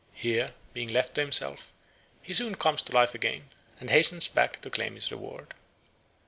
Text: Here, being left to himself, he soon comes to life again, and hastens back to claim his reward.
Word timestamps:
Here, 0.15 0.49
being 0.73 0.87
left 0.87 1.13
to 1.13 1.21
himself, 1.21 1.71
he 2.23 2.33
soon 2.33 2.55
comes 2.55 2.81
to 2.81 2.91
life 2.91 3.13
again, 3.13 3.51
and 3.79 3.91
hastens 3.91 4.27
back 4.27 4.59
to 4.61 4.71
claim 4.71 4.95
his 4.95 5.11
reward. 5.11 5.53